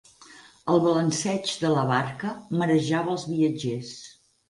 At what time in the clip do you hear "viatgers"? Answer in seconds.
3.37-3.97